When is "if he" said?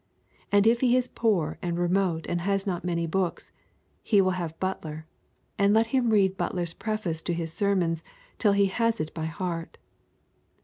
0.65-0.97